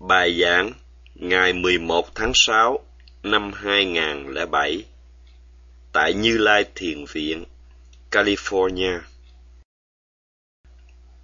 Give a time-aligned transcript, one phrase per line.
[0.00, 0.72] Bài giảng
[1.14, 2.78] ngày 11 tháng 6
[3.22, 4.84] năm 2007
[5.92, 7.44] tại Như Lai Thiền Viện,
[8.10, 9.00] California.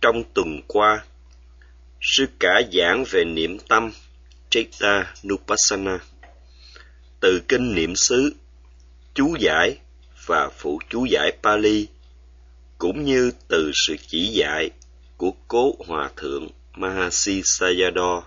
[0.01, 1.05] Trong tuần qua,
[2.01, 3.93] sư cả giảng về niệm tâm
[4.51, 5.99] Chitta Nupassana
[7.21, 8.35] từ kinh niệm xứ,
[9.15, 9.79] chú giải
[10.27, 11.87] và phụ chú giải Pali
[12.79, 14.71] cũng như từ sự chỉ dạy
[15.17, 18.23] của cố hòa thượng Mahasi Sayadaw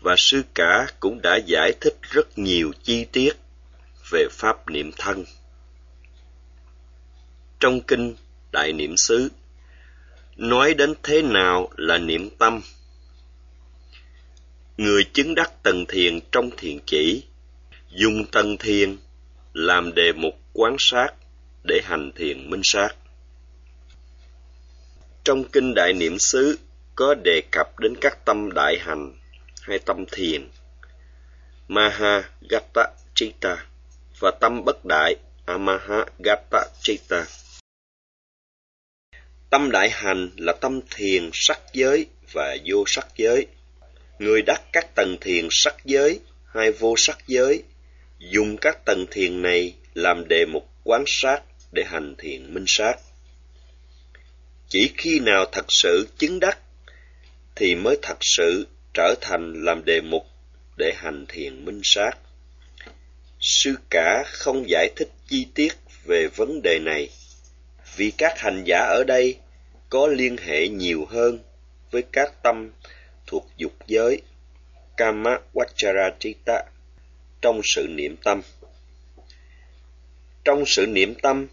[0.00, 3.32] và sư cả cũng đã giải thích rất nhiều chi tiết
[4.10, 5.24] về pháp niệm thân.
[7.60, 8.14] Trong kinh
[8.52, 9.28] Đại Niệm xứ,
[10.36, 12.60] nói đến thế nào là niệm tâm.
[14.76, 17.24] Người chứng đắc tầng thiền trong thiền chỉ,
[17.90, 18.96] dùng tầng thiền
[19.52, 21.08] làm đề mục quán sát
[21.64, 22.88] để hành thiền minh sát.
[25.24, 26.58] Trong kinh Đại Niệm xứ
[26.94, 29.17] có đề cập đến các tâm đại hành
[29.68, 30.48] hay tâm thiền
[31.68, 33.66] Mahagata Chitta
[34.20, 35.16] và tâm bất đại
[35.46, 37.26] Amahagata Chitta.
[39.50, 43.46] Tâm đại hành là tâm thiền sắc giới và vô sắc giới.
[44.18, 46.20] Người đắc các tầng thiền sắc giới
[46.54, 47.62] hay vô sắc giới,
[48.18, 52.94] dùng các tầng thiền này làm đề mục quán sát để hành thiền minh sát.
[54.68, 56.58] Chỉ khi nào thật sự chứng đắc
[57.56, 60.26] thì mới thật sự trở thành làm đề mục
[60.76, 62.10] để hành thiền minh sát.
[63.40, 65.72] Sư cả không giải thích chi tiết
[66.04, 67.10] về vấn đề này,
[67.96, 69.38] vì các hành giả ở đây
[69.88, 71.38] có liên hệ nhiều hơn
[71.90, 72.70] với các tâm
[73.26, 74.22] thuộc dục giới
[74.96, 76.62] Kama Vacharachita
[77.42, 78.42] trong sự niệm tâm.
[80.44, 81.46] Trong sự niệm tâm,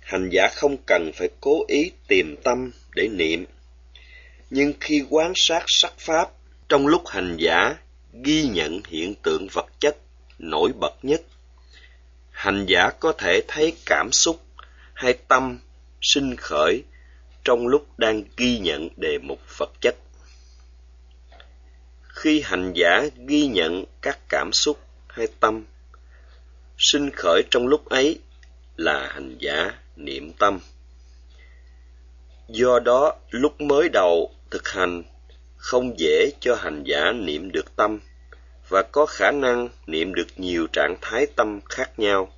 [0.00, 3.44] hành giả không cần phải cố ý tìm tâm để niệm
[4.50, 6.30] nhưng khi quan sát sắc pháp,
[6.68, 7.76] trong lúc hành giả
[8.24, 9.96] ghi nhận hiện tượng vật chất
[10.38, 11.22] nổi bật nhất,
[12.30, 14.42] hành giả có thể thấy cảm xúc
[14.94, 15.58] hay tâm
[16.00, 16.82] sinh khởi
[17.44, 19.96] trong lúc đang ghi nhận đề mục vật chất.
[22.02, 24.78] Khi hành giả ghi nhận các cảm xúc
[25.08, 25.64] hay tâm
[26.78, 28.20] sinh khởi trong lúc ấy
[28.76, 30.60] là hành giả niệm tâm.
[32.48, 35.02] Do đó, lúc mới đầu thực hành
[35.56, 37.98] không dễ cho hành giả niệm được tâm
[38.68, 42.32] và có khả năng niệm được nhiều trạng thái tâm khác nhau.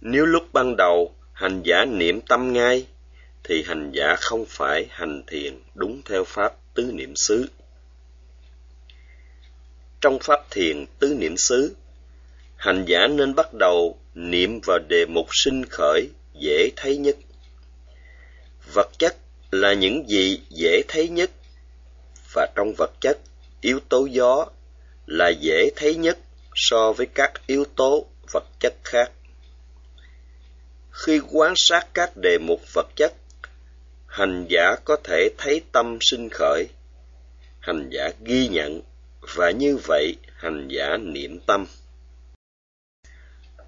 [0.00, 2.86] Nếu lúc ban đầu hành giả niệm tâm ngay,
[3.44, 7.46] thì hành giả không phải hành thiền đúng theo pháp tứ niệm xứ.
[10.00, 11.76] Trong pháp thiền tứ niệm xứ,
[12.56, 17.16] hành giả nên bắt đầu niệm vào đề mục sinh khởi dễ thấy nhất.
[18.74, 19.16] Vật chất
[19.50, 21.30] là những gì dễ thấy nhất.
[22.34, 23.18] Và trong vật chất,
[23.60, 24.46] yếu tố gió
[25.06, 26.18] là dễ thấy nhất
[26.54, 29.12] so với các yếu tố vật chất khác.
[30.90, 33.12] Khi quan sát các đề mục vật chất,
[34.06, 36.66] hành giả có thể thấy tâm sinh khởi.
[37.60, 38.80] Hành giả ghi nhận,
[39.36, 41.66] và như vậy hành giả niệm tâm.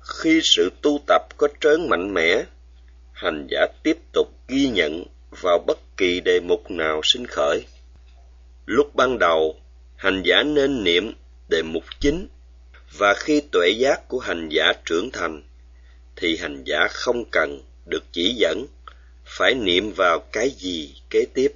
[0.00, 2.42] Khi sự tu tập có trớn mạnh mẽ,
[3.12, 5.04] hành giả tiếp tục ghi nhận
[5.42, 7.64] vào bất kỳ đề mục nào sinh khởi.
[8.66, 9.60] Lúc ban đầu,
[9.97, 11.12] hành giả nên niệm
[11.48, 12.28] đề mục chính
[12.98, 15.42] và khi tuệ giác của hành giả trưởng thành
[16.16, 18.66] thì hành giả không cần được chỉ dẫn
[19.25, 21.53] phải niệm vào cái gì kế tiếp.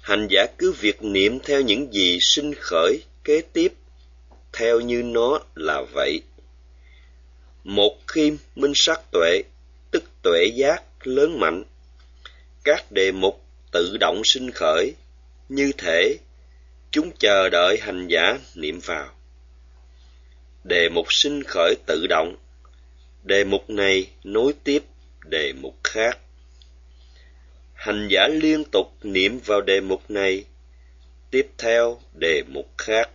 [0.00, 3.72] Hành giả cứ việc niệm theo những gì sinh khởi kế tiếp
[4.52, 6.22] theo như nó là vậy.
[7.64, 9.42] Một khi minh sắc tuệ,
[9.90, 11.64] tức tuệ giác lớn mạnh
[12.64, 14.94] các đề mục tự động sinh khởi.
[15.48, 16.16] Như thể,
[16.90, 19.14] chúng chờ đợi hành giả niệm vào.
[20.64, 22.36] Đề mục sinh khởi tự động.
[23.22, 24.82] Đề mục này nối tiếp
[25.24, 26.18] đề mục khác.
[27.74, 30.44] Hành giả liên tục niệm vào đề mục này.
[31.30, 33.10] Tiếp theo đề mục khác.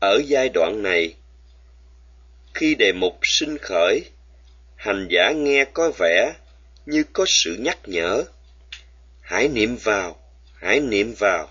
[0.00, 1.14] Ở giai đoạn này,
[2.54, 4.00] khi đề mục sinh khởi,
[4.76, 6.32] hành giả nghe có vẻ
[6.86, 8.24] như có sự nhắc nhở.
[9.20, 10.20] Hãy niệm vào,
[10.54, 11.50] hãy niệm vào.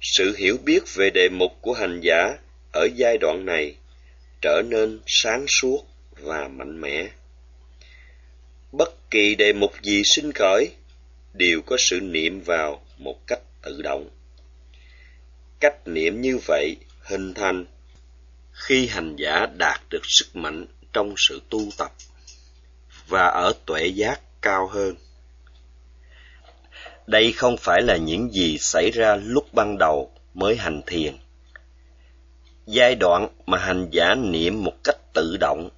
[0.00, 2.38] Sự hiểu biết về đề mục của hành giả
[2.72, 3.74] ở giai đoạn này
[4.40, 7.08] trở nên sáng suốt và mạnh mẽ.
[8.72, 10.70] Bất kỳ đề mục gì sinh khởi
[11.32, 14.10] đều có sự niệm vào một cách tự động.
[15.60, 17.64] Cách niệm như vậy hình thành
[18.52, 21.92] khi hành giả đạt được sức mạnh trong sự tu tập
[23.08, 24.94] và ở tuệ giác cao hơn.
[27.06, 31.16] Đây không phải là những gì xảy ra lúc ban đầu mới hành thiền.
[32.66, 35.68] Giai đoạn mà hành giả niệm một cách tự động,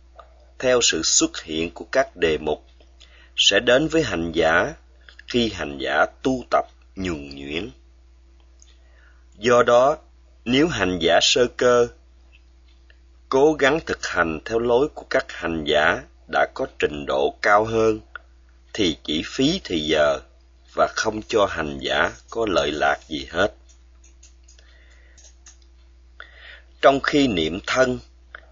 [0.59, 2.65] theo sự xuất hiện của các đề mục,
[3.37, 4.75] sẽ đến với hành giả
[5.29, 6.65] khi hành giả tu tập
[6.97, 7.71] nhuần nhuyễn.
[9.39, 9.99] Do đó,
[10.45, 11.89] nếu hành giả sơ cơ
[13.29, 16.03] cố gắng thực hành theo lối của các hành giả
[16.33, 18.01] đã có trình độ cao hơn
[18.73, 20.19] thì chỉ phí thì giờ
[20.75, 23.55] và không cho hành giả có lợi lạc gì hết.
[26.83, 27.99] Trong khi niệm thân,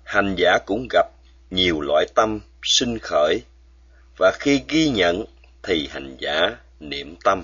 [0.05, 1.07] hành giả cũng gặp
[1.51, 3.43] nhiều loại tâm sinh khởi
[4.19, 5.25] và khi ghi nhận
[5.63, 7.43] thì hành giả niệm tâm.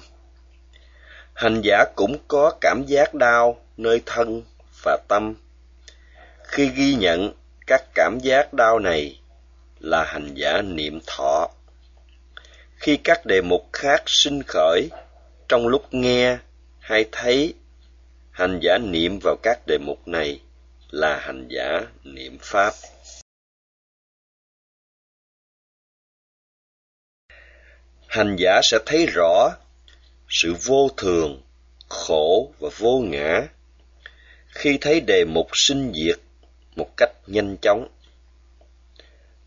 [1.34, 4.42] Hành giả cũng có cảm giác đau nơi thân
[4.84, 5.34] và tâm.
[6.44, 7.32] Khi ghi nhận
[7.66, 9.19] các cảm giác đau này
[9.80, 11.50] là hành giả niệm thọ.
[12.76, 14.88] Khi các đề mục khác sinh khởi
[15.48, 16.38] trong lúc nghe
[16.80, 17.54] hay thấy,
[18.30, 20.40] hành giả niệm vào các đề mục này
[20.90, 22.74] là hành giả niệm pháp.
[28.06, 29.50] Hành giả sẽ thấy rõ
[30.28, 31.42] sự vô thường,
[31.88, 33.48] khổ và vô ngã
[34.50, 36.18] khi thấy đề mục sinh diệt
[36.76, 37.88] một cách nhanh chóng.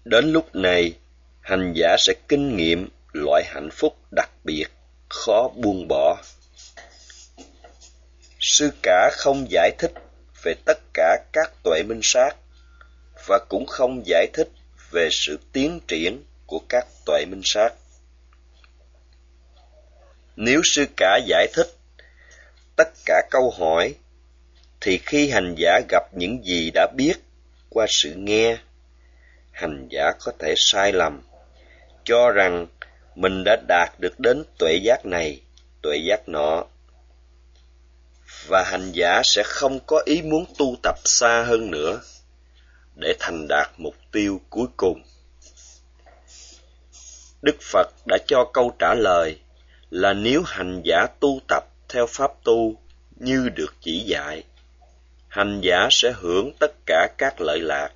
[0.06, 0.94] Đến lúc này,
[1.42, 4.68] hành giả sẽ kinh nghiệm loại hạnh phúc đặc biệt,
[5.10, 6.22] khó buông bỏ.
[8.40, 9.92] Sư cả không giải thích
[10.44, 12.36] về tất cả các tuệ minh sát
[13.28, 14.50] và cũng không giải thích
[14.92, 17.74] về sự tiến triển của các tuệ minh sát.
[20.36, 21.68] Nếu sư cả giải thích
[22.76, 23.96] tất cả câu hỏi
[24.82, 27.14] thì khi hành giả gặp những gì đã biết
[27.70, 28.58] qua sự nghe
[29.54, 31.22] hành giả có thể sai lầm,
[32.04, 32.68] cho rằng
[33.16, 35.42] mình đã đạt được đến tuệ giác này,
[35.82, 36.66] tuệ giác nọ.
[38.48, 42.02] Và hành giả sẽ không có ý muốn tu tập xa hơn nữa
[42.96, 45.02] để thành đạt mục tiêu cuối cùng.
[47.42, 49.40] Đức phật đã cho câu trả lời
[49.90, 52.76] là nếu hành giả tu tập theo pháp tu
[53.16, 54.44] như được chỉ dạy,
[55.28, 57.90] hành giả sẽ hưởng tất cả các lợi lạc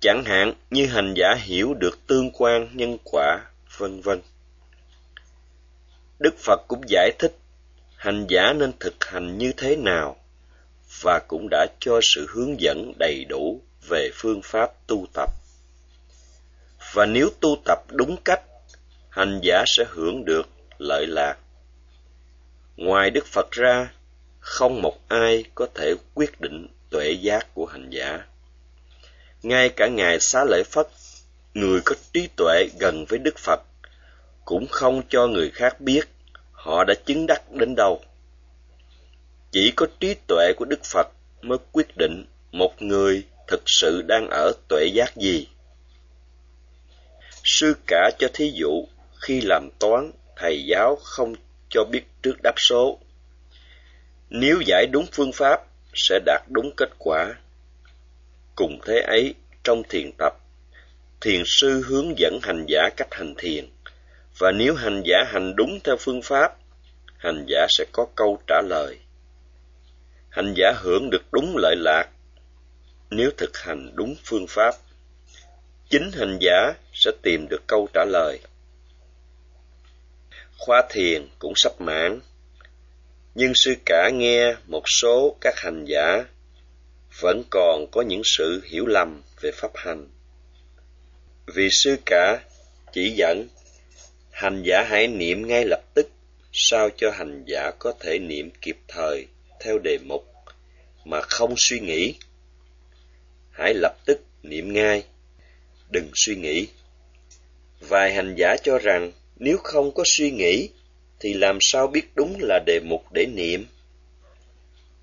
[0.00, 3.38] chẳng hạn như hành giả hiểu được tương quan, nhân quả,
[3.78, 4.20] vân vân.
[6.18, 7.36] Đức phật cũng giải thích
[7.96, 10.16] hành giả nên thực hành như thế nào
[11.02, 15.30] và cũng đã cho sự hướng dẫn đầy đủ về phương pháp tu tập.
[16.92, 18.42] Và nếu tu tập đúng cách,
[19.10, 20.48] hành giả sẽ hưởng được
[20.78, 21.36] lợi lạc.
[22.76, 23.92] Ngoài đức phật ra,
[24.40, 28.24] không một ai có thể quyết định tuệ giác của hành giả
[29.42, 30.88] ngay cả ngài xá lợi phất,
[31.54, 33.60] người có trí tuệ gần với đức phật,
[34.44, 36.08] cũng không cho người khác biết
[36.52, 38.02] họ đã chứng đắc đến đâu.
[39.50, 41.08] Chỉ có trí tuệ của đức phật
[41.42, 45.48] mới quyết định một người thực sự đang ở tuệ giác gì.
[47.44, 48.86] Sư cả cho thí dụ,
[49.20, 51.34] khi làm toán, thầy giáo không
[51.70, 52.98] cho biết trước đáp số.
[54.30, 55.60] Nếu giải đúng phương pháp,
[55.94, 57.34] sẽ đạt đúng kết quả
[58.58, 59.34] cùng thế ấy
[59.64, 60.32] trong thiền tập.
[61.20, 63.68] Thiền sư hướng dẫn hành giả cách hành thiền.
[64.38, 66.56] Và nếu hành giả hành đúng theo phương pháp,
[67.16, 68.98] hành giả sẽ có câu trả lời.
[70.28, 72.08] Hành giả hưởng được đúng lợi lạc
[73.10, 74.74] nếu thực hành đúng phương pháp.
[75.90, 78.40] Chính hành giả sẽ tìm được câu trả lời.
[80.58, 82.20] Khóa thiền cũng sắp mãn.
[83.34, 86.24] Nhưng sư cả nghe một số các hành giả
[87.20, 90.08] vẫn còn có những sự hiểu lầm về pháp hành.
[91.46, 92.40] Vì sư cả
[92.92, 93.48] chỉ dẫn,
[94.30, 96.10] hành giả hãy niệm ngay lập tức,
[96.52, 99.26] sao cho hành giả có thể niệm kịp thời
[99.60, 100.34] theo đề mục
[101.04, 102.14] mà không suy nghĩ.
[103.50, 105.02] Hãy lập tức niệm ngay,
[105.90, 106.68] đừng suy nghĩ.
[107.80, 110.68] Vài hành giả cho rằng nếu không có suy nghĩ
[111.20, 113.66] thì làm sao biết đúng là đề mục để niệm?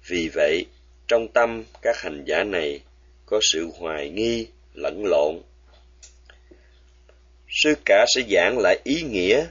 [0.08, 0.66] Vì vậy
[1.08, 2.80] trong tâm, các hành giả này
[3.26, 5.42] có sự hoài nghi, lẫn lộn
[7.50, 9.46] sư cả sẽ giảng lại ý nghĩa,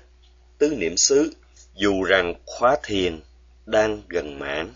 [0.59, 1.33] tứ niệm xứ,
[1.75, 3.21] dù rằng khóa thiền
[3.67, 4.75] đang gần mãn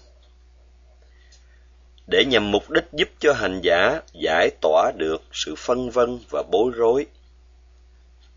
[2.09, 6.43] để nhằm mục đích giúp cho hành giả giải tỏa được sự phân vân và
[6.51, 7.07] bối rối,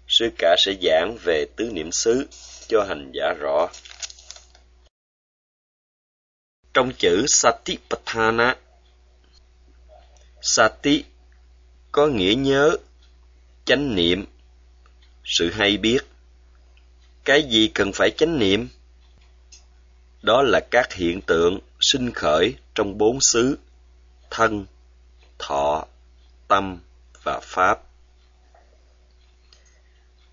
[0.07, 2.27] sư cả sẽ giảng về tứ niệm xứ
[2.67, 3.69] cho hành giả rõ.
[6.73, 8.55] Trong chữ Satipatthana,
[10.41, 11.03] Sati
[11.91, 12.77] có nghĩa nhớ,
[13.65, 14.25] chánh niệm,
[15.25, 15.99] sự hay biết.
[17.25, 18.69] Cái gì cần phải chánh niệm?
[20.21, 23.57] Đó là các hiện tượng sinh khởi trong bốn xứ,
[24.29, 24.65] thân,
[25.39, 25.85] thọ,
[26.47, 26.79] tâm
[27.23, 27.79] và pháp.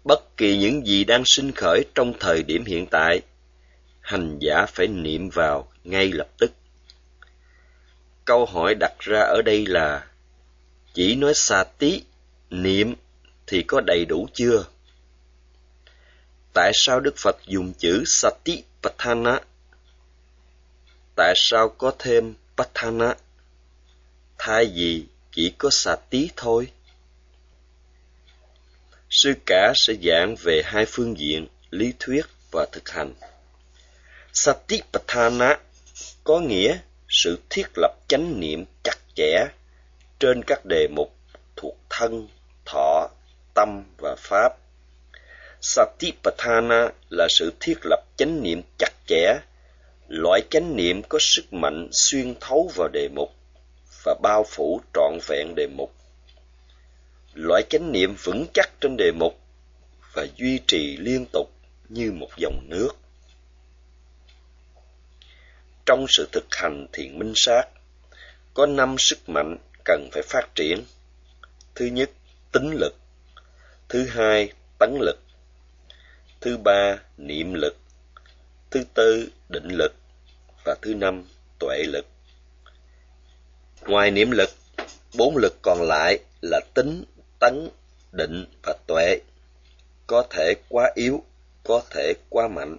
[0.04, 3.20] Bất kỳ những gì đang sinh khởi trong thời điểm hiện tại,
[4.08, 6.52] hành giả phải niệm vào ngay lập tức.
[8.24, 10.06] Câu hỏi đặt ra ở đây là
[10.94, 12.02] chỉ nói xà tí,
[12.50, 12.94] niệm
[13.46, 14.64] thì có đầy đủ chưa?
[16.54, 19.40] Tại sao Đức Phật dùng chữ sati patthana
[21.18, 23.14] Tại sao có thêm Patthana?
[24.38, 26.72] Thay vì chỉ có Sati thôi?
[29.10, 33.14] Sư cả sẽ giảng về hai phương diện lý thuyết và thực hành.
[34.44, 35.58] Satipatthana
[36.24, 36.78] có nghĩa
[37.08, 39.46] sự thiết lập chánh niệm chặt chẽ
[40.20, 41.14] trên các đề mục
[41.56, 42.28] thuộc thân,
[42.66, 43.08] thọ,
[43.54, 44.52] tâm và pháp.
[45.60, 49.38] Satipatthana là sự thiết lập chánh niệm chặt chẽ,
[50.08, 53.34] loại chánh niệm có sức mạnh xuyên thấu vào đề mục
[54.04, 55.94] và bao phủ trọn vẹn đề mục.
[57.34, 59.40] Loại chánh niệm vững chắc trên đề mục
[60.12, 61.50] và duy trì liên tục
[61.88, 62.88] như một dòng nước.
[65.88, 67.64] Trong sự thực hành thiền minh sát,
[68.54, 70.84] có năm sức mạnh cần phải phát triển.
[71.74, 72.10] Thứ nhất,
[72.52, 72.94] tính lực.
[73.88, 75.18] Thứ hai, tấn lực.
[76.40, 77.76] Thứ ba, niệm lực.
[78.70, 79.94] Thứ tư, định lực.
[80.64, 81.24] Và thứ năm,
[81.58, 82.06] tuệ lực.
[83.80, 84.50] Ngoài niệm lực,
[85.14, 87.04] bốn lực còn lại là tính,
[87.38, 87.68] tấn,
[88.12, 89.20] định và tuệ.
[90.06, 91.24] Có thể quá yếu,
[91.64, 92.76] có thể quá mạnh.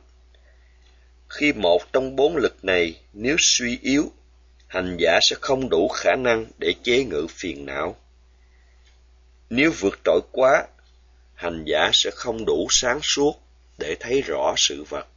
[1.30, 4.12] Khi một trong bốn lực này nếu suy yếu,
[4.68, 7.96] hành giả sẽ không đủ khả năng để chế ngự phiền não.
[9.50, 10.68] Nếu vượt trội quá,
[11.36, 13.34] hành giả sẽ không đủ sáng suốt
[13.78, 15.08] để thấy rõ sự vật.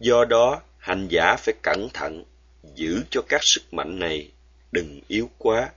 [0.00, 2.24] Do đó, hành giả phải cẩn thận
[2.74, 4.30] giữ cho các sức mạnh này
[4.72, 5.70] đừng yếu quá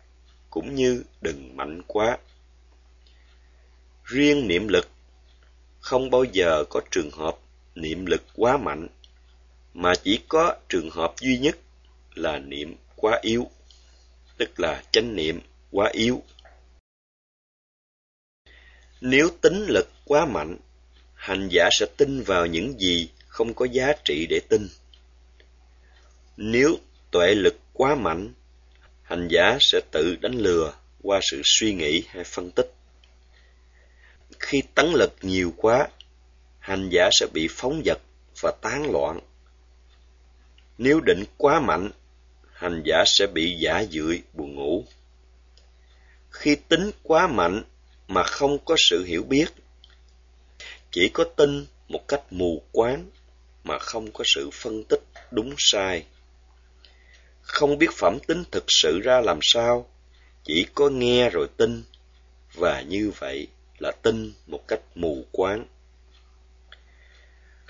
[0.50, 2.18] cũng như đừng mạnh quá.
[4.04, 4.90] Riêng niệm lực
[5.80, 7.38] không bao giờ có trường hợp
[7.76, 8.88] niệm lực quá mạnh,
[9.74, 11.58] mà chỉ có trường hợp duy nhất
[12.16, 13.50] là niệm quá yếu,
[14.38, 15.40] tức là chánh niệm
[15.72, 16.24] quá yếu.
[19.02, 20.58] Nếu tính lực quá mạnh,
[21.14, 24.68] hành giả sẽ tin vào những gì không có giá trị để tin.
[26.38, 26.78] Nếu
[27.12, 28.34] tuệ lực quá mạnh,
[29.04, 32.74] hành giả sẽ tự đánh lừa qua sự suy nghĩ hay phân tích.
[34.40, 35.88] Khi tấn lực nhiều quá,
[36.62, 37.98] hành giả sẽ bị phóng dật
[38.42, 39.20] và tán loạn.
[40.78, 41.92] Nếu định quá mạnh,
[42.54, 44.86] hành giả sẽ bị giả dưỡi buồn ngủ.
[46.30, 47.64] Khi tính quá mạnh
[48.08, 49.46] mà không có sự hiểu biết,
[50.92, 53.10] chỉ có tin một cách mù quáng
[53.64, 55.02] mà không có sự phân tích
[55.32, 56.06] đúng sai.
[57.42, 59.90] Không biết phẩm tính thực sự ra làm sao,
[60.44, 61.84] chỉ có nghe rồi tin,
[62.54, 63.48] và như vậy
[63.80, 65.66] là tin một cách mù quáng.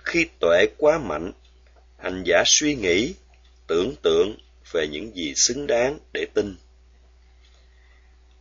[0.04, 1.32] Khi tuệ quá mạnh,
[1.98, 3.14] hành giả suy nghĩ,
[3.68, 4.36] tưởng tượng
[4.72, 6.56] về những gì xứng đáng để tin.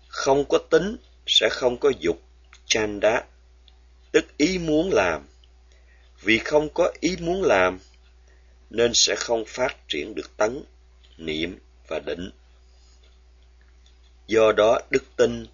[0.08, 2.22] Không có tính sẽ không có dục
[2.66, 3.24] chanda,
[4.12, 5.26] tức ý muốn làm.
[6.20, 7.78] Vì không có ý muốn làm,
[8.70, 10.62] nên sẽ không phát triển được tấn,
[11.18, 12.30] niệm và định.
[14.26, 15.46] Do đó đức tin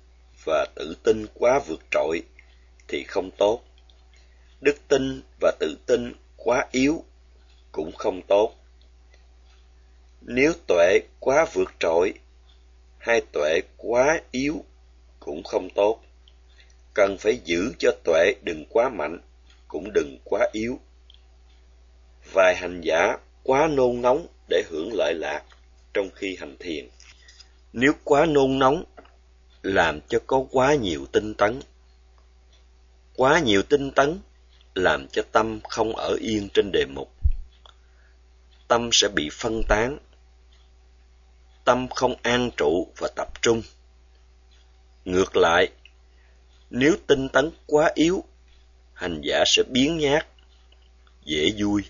[0.45, 2.23] và tự tin quá vượt trội
[2.89, 3.66] thì không tốt.
[4.61, 7.05] Đức tin và tự tin quá yếu
[7.73, 8.55] cũng không tốt.
[10.21, 12.15] Nếu tuệ quá vượt trội,
[12.99, 14.65] hay tuệ quá yếu
[15.21, 16.01] cũng không tốt.
[16.95, 19.21] Cần phải giữ cho tuệ đừng quá mạnh,
[19.69, 20.81] cũng đừng quá yếu.
[22.33, 25.43] Vài hành giả quá nôn nóng để hưởng lợi lạc
[25.95, 26.89] trong khi hành thiền.
[27.73, 28.85] Nếu quá nôn nóng,
[29.63, 31.61] làm cho có quá nhiều tinh tấn.
[33.17, 34.19] Quá nhiều tinh tấn
[34.77, 37.13] làm cho tâm không ở yên trên đề mục.
[38.69, 39.99] Tâm sẽ bị phân tán,
[41.65, 43.63] tâm không an trụ và tập trung.
[45.05, 45.73] Ngược lại,
[46.71, 48.25] nếu tinh tấn quá yếu,
[48.95, 50.27] hành giả sẽ biến nhát,
[51.25, 51.85] dễ vui.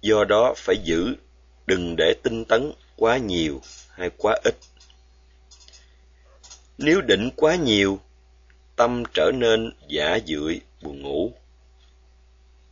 [0.00, 1.14] Do đó phải giữ,
[1.66, 4.54] đừng để tinh tấn quá nhiều hay quá ít.
[6.78, 8.00] Nếu định quá nhiều,
[8.76, 11.32] tâm trở nên giả dưỡi, buồn ngủ.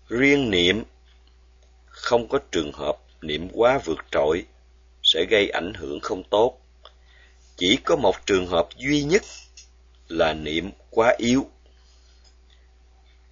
[0.09, 0.83] Riêng niệm,
[1.87, 4.45] không có trường hợp niệm quá vượt trội
[5.03, 6.59] sẽ gây ảnh hưởng không tốt.
[7.57, 9.23] Chỉ có một trường hợp duy nhất
[10.09, 11.47] là niệm quá yếu.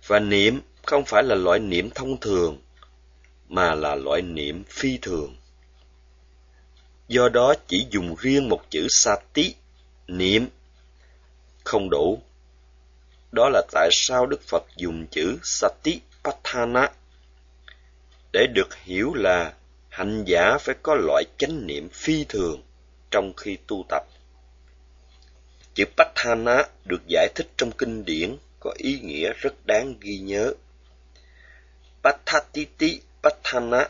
[0.06, 2.58] Và niệm không phải là loại niệm thông thường,
[3.48, 5.36] mà là loại niệm phi thường.
[7.08, 9.54] Do đó chỉ dùng riêng một chữ sati,
[10.06, 10.48] niệm,
[11.64, 12.22] không đủ.
[13.32, 16.90] Đó là tại sao Đức Phật dùng chữ Satipatthana
[18.32, 19.54] để được hiểu là
[19.88, 22.62] hành giả phải có loại chánh niệm phi thường
[23.10, 24.02] trong khi tu tập.
[25.75, 30.52] Chữ Patthana được giải thích trong kinh điển có ý nghĩa rất đáng ghi nhớ.
[32.02, 33.88] Pathatiti Patthana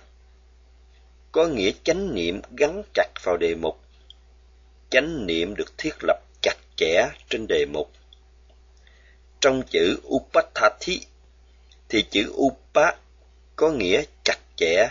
[1.32, 3.80] có nghĩa chánh niệm gắn chặt vào đề mục.
[4.90, 7.92] Chánh niệm được thiết lập chặt chẽ trên đề mục.
[9.40, 11.00] Trong chữ Upatthati
[11.88, 12.90] thì chữ Upa
[13.56, 14.88] có nghĩa chặt chẽ.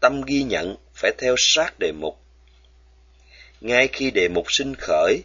[0.00, 2.18] Tâm ghi nhận phải theo sát đề mục.
[3.60, 5.22] Ngay khi đề mục sinh khởi,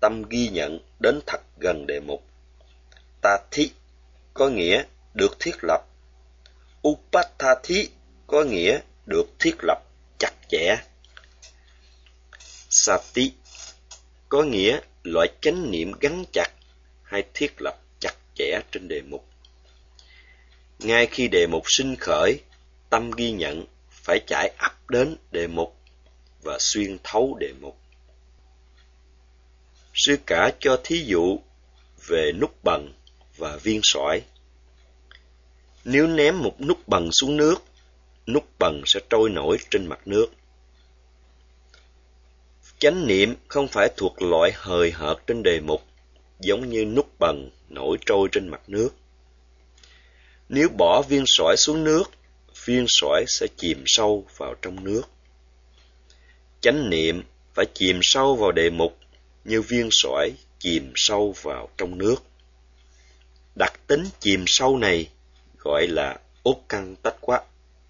[0.00, 2.22] tâm ghi nhận đến thật gần đề mục.
[3.20, 3.70] Tathi
[4.34, 5.80] có nghĩa được thiết lập.
[6.88, 7.88] Upatthati
[8.26, 9.82] có nghĩa được thiết lập
[10.18, 10.76] chặt chẽ.
[12.70, 13.32] Sati
[14.28, 16.50] có nghĩa loại chánh niệm gắn chặt
[17.14, 19.28] hay thiết lập chặt chẽ trên đề mục.
[20.78, 22.40] Ngay khi đề mục sinh khởi,
[22.90, 25.76] tâm ghi nhận phải chạy ấp đến đề mục
[26.42, 27.78] và xuyên thấu đề mục.
[29.94, 31.38] Sư cả cho thí dụ
[32.06, 32.92] về nút bằng
[33.36, 34.22] và viên sỏi.
[35.84, 37.54] Nếu ném một nút bằng xuống nước,
[38.26, 40.26] nút bằng sẽ trôi nổi trên mặt nước.
[42.78, 45.82] Chánh niệm không phải thuộc loại hời hợt trên đề mục,
[46.40, 48.90] giống như nút bần nổi trôi trên mặt nước.
[50.48, 52.02] Nếu bỏ viên sỏi xuống nước,
[52.64, 55.02] viên sỏi sẽ chìm sâu vào trong nước.
[56.60, 57.22] Chánh niệm
[57.54, 58.98] phải chìm sâu vào đề mục
[59.44, 62.16] như viên sỏi chìm sâu vào trong nước.
[63.58, 65.08] Đặc tính chìm sâu này
[65.58, 67.40] gọi là Okan Tattva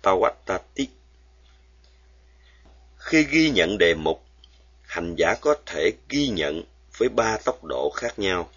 [0.02, 0.86] Pawatati.
[2.96, 4.24] Khi ghi nhận đề mục,
[4.82, 6.62] hành giả có thể ghi nhận
[6.96, 8.50] với ba tốc độ khác nhau,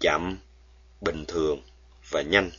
[0.00, 0.38] chậm,
[1.00, 1.62] bình thường
[2.10, 2.50] và nhanh.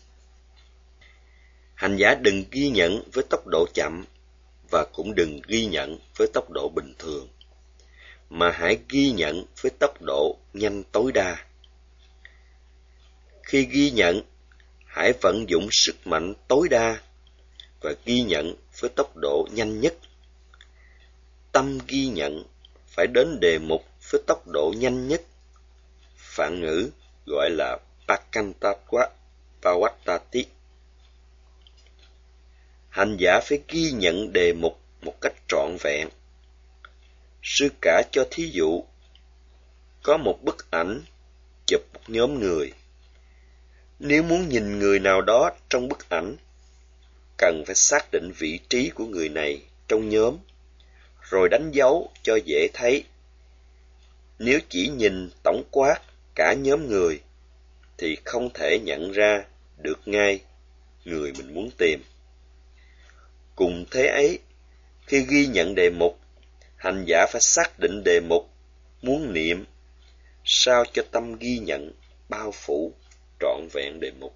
[1.75, 4.05] Hành giả đừng ghi nhận với tốc độ chậm
[4.71, 7.27] và cũng đừng ghi nhận với tốc độ bình thường,
[8.29, 11.45] mà hãy ghi nhận với tốc độ nhanh tối đa.
[13.43, 14.21] Khi ghi nhận,
[14.85, 17.01] hãy vận dụng sức mạnh tối đa
[17.81, 19.93] và ghi nhận với tốc độ nhanh nhất.
[21.51, 22.43] Tâm ghi nhận
[22.87, 25.21] phải đến đề mục với tốc độ nhanh nhất.
[26.15, 26.89] phản ngữ
[27.25, 29.07] gọi là Pakantatwa
[29.61, 30.43] Pawattati.
[32.89, 36.09] Hành giả phải ghi nhận đề mục một cách trọn vẹn.
[37.43, 38.83] Sư cả cho thí dụ,
[40.03, 41.01] có một bức ảnh
[41.65, 42.73] chụp một nhóm người.
[43.99, 46.35] Nếu muốn nhìn người nào đó trong bức ảnh,
[47.37, 50.37] cần phải xác định vị trí của người này trong nhóm,
[51.29, 53.03] rồi đánh dấu cho dễ thấy.
[54.39, 56.01] Nếu chỉ nhìn tổng quát
[56.35, 57.21] cả nhóm người,
[57.97, 59.45] thì không thể nhận ra
[59.77, 60.41] được ngay
[61.05, 62.03] người mình muốn tìm.
[63.55, 64.39] Cùng thế ấy,
[65.07, 66.19] khi ghi nhận đề mục,
[66.75, 68.49] hành giả phải xác định đề mục,
[69.01, 69.65] muốn niệm,
[70.45, 71.91] sao cho tâm ghi nhận,
[72.29, 72.93] bao phủ,
[73.39, 74.35] trọn vẹn đề mục.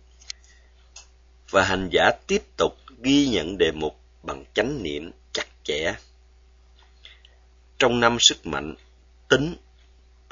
[1.49, 5.95] Và hành giả tiếp tục ghi nhận đề mục bằng chánh niệm chặt chẽ.
[7.77, 8.75] Trong năm sức mạnh,
[9.29, 9.55] tính,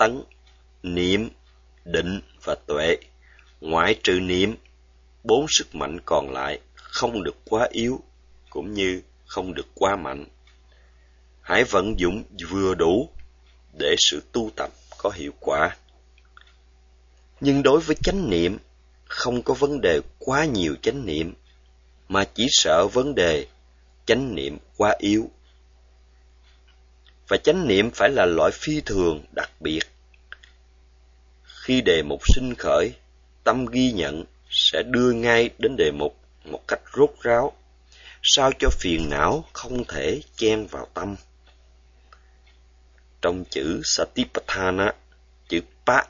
[0.02, 0.24] tấn,
[0.84, 1.30] niệm,
[1.86, 2.98] định và tuệ,
[3.62, 4.56] ngoại trừ niệm,
[5.24, 8.02] bốn sức mạnh còn lại không được quá yếu
[8.50, 10.26] cũng như không được quá mạnh.
[11.42, 13.10] Hãy vận dụng vừa đủ
[13.80, 15.78] để sự tu tập có hiệu quả.
[17.40, 18.58] Nhưng đối với chánh niệm,
[19.06, 21.34] không có vấn đề quá nhiều chánh niệm,
[22.08, 23.48] mà chỉ sợ vấn đề
[24.06, 25.30] chánh niệm quá yếu.
[27.28, 29.91] Và chánh niệm phải là loại phi thường đặc biệt.
[31.62, 32.94] Khi đề mục sinh khởi,
[33.44, 37.54] tâm ghi nhận sẽ đưa ngay đến đề mục một cách rốt ráo
[38.24, 41.16] sao cho phiền não không thể chen vào tâm.
[43.22, 44.94] Trong chữ Satipatthana,
[45.50, 46.04] chữ Pa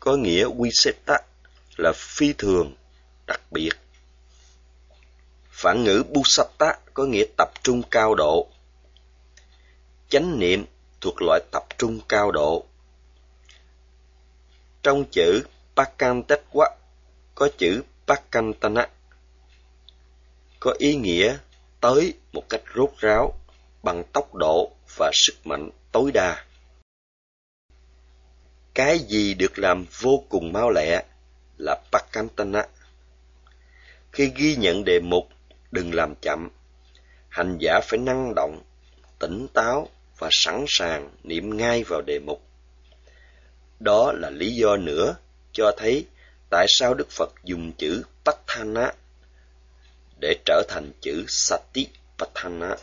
[0.00, 1.18] có nghĩa wiseta
[1.76, 2.74] là phi thường,
[3.26, 3.72] đặc biệt.
[5.50, 8.48] Phản ngữ Busatta có nghĩa tập trung cao độ.
[10.08, 10.64] Chánh niệm
[11.00, 12.66] thuộc loại tập trung cao độ.
[14.82, 15.42] Trong chữ
[15.76, 16.70] Pakantetwa
[17.34, 18.88] có chữ Pakantana
[20.60, 21.36] có ý nghĩa
[21.80, 23.34] tới một cách rốt ráo
[23.82, 26.44] bằng tốc độ và sức mạnh tối đa.
[28.74, 31.02] Cái gì được làm vô cùng mau lẹ
[31.58, 32.66] là Pakantana.
[34.12, 35.28] Khi ghi nhận đề mục,
[35.70, 36.48] đừng làm chậm.
[37.28, 38.62] Hành giả phải năng động,
[39.18, 39.88] tỉnh táo
[40.18, 42.47] và sẵn sàng niệm ngay vào đề mục.
[43.80, 45.16] Đó là lý do nữa
[45.52, 46.06] cho thấy
[46.50, 48.92] tại sao Đức Phật dùng chữ Patthana
[50.20, 52.76] để trở thành chữ Satipatthana.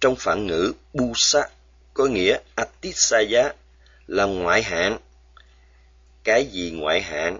[0.00, 1.48] Trong phản ngữ Busa
[1.94, 3.52] có nghĩa Atisaya
[4.06, 4.98] là ngoại hạng.
[6.24, 7.38] Cái gì ngoại hạng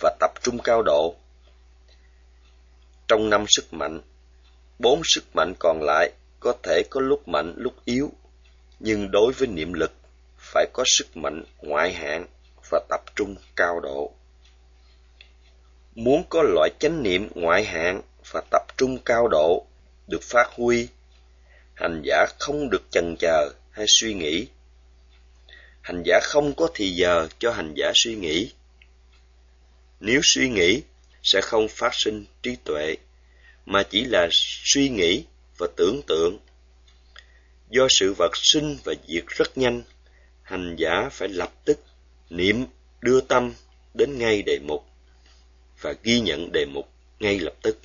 [0.00, 1.14] và tập trung cao độ.
[3.08, 4.00] Trong năm sức mạnh,
[4.78, 8.12] bốn sức mạnh còn lại có thể có lúc mạnh lúc yếu,
[8.80, 9.92] nhưng đối với niệm lực
[10.38, 12.26] phải có sức mạnh ngoại hạng
[12.70, 14.12] và tập trung cao độ.
[15.94, 19.66] Muốn có loại chánh niệm ngoại hạng và tập trung cao độ
[20.06, 20.88] được phát huy,
[21.74, 24.46] hành giả không được chần chờ hay suy nghĩ.
[25.80, 28.52] Hành giả không có thì giờ cho hành giả suy nghĩ.
[30.00, 30.82] Nếu suy nghĩ
[31.22, 32.96] sẽ không phát sinh trí tuệ,
[33.66, 35.24] mà chỉ là suy nghĩ
[35.58, 36.38] và tưởng tượng.
[37.70, 39.82] Do sự vật sinh và diệt rất nhanh,
[40.48, 41.80] hành giả phải lập tức
[42.30, 42.66] niệm
[43.00, 43.54] đưa tâm
[43.94, 44.86] đến ngay đề mục
[45.80, 46.88] và ghi nhận đề mục
[47.20, 47.78] ngay lập tức.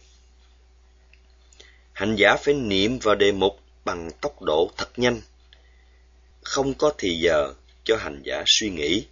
[1.93, 5.21] Hành giả phải niệm vào đề mục bằng tốc độ thật nhanh,
[6.41, 9.05] không có thì giờ cho hành giả suy nghĩ.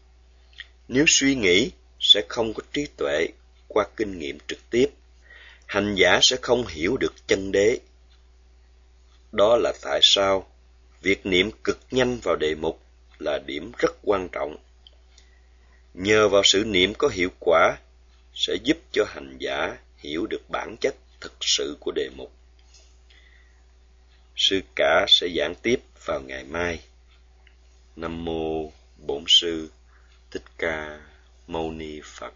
[0.87, 3.27] Nếu suy nghĩ sẽ không có trí tuệ
[3.67, 4.87] qua kinh nghiệm trực tiếp,
[5.65, 7.79] hành giả sẽ không hiểu được chân đế.
[9.31, 10.51] Đó là tại sao
[11.01, 12.81] việc niệm cực nhanh vào đề mục
[13.23, 14.55] là điểm rất quan trọng.
[15.93, 17.77] Nhờ vào sự niệm có hiệu quả,
[18.33, 22.31] sẽ giúp cho hành giả hiểu được bản chất thực sự của đề mục.
[24.35, 26.79] Sư cả sẽ giảng tiếp vào ngày mai.
[27.95, 29.69] Nam mô Bổn sư
[30.31, 31.01] Thích Ca
[31.47, 32.33] Mâu Ni Phật